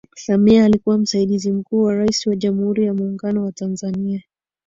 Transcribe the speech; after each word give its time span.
Samia 0.15 0.65
alikuwa 0.65 0.97
msaidizi 0.97 1.51
mkuu 1.51 1.83
wa 1.83 1.95
Rais 1.95 2.27
wa 2.27 2.35
Jamhuri 2.35 2.85
ya 2.85 2.93
Muungano 2.93 3.43
wa 3.45 3.51
Tanzania 3.51 4.23